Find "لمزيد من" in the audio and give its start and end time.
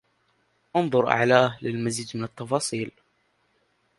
1.61-2.23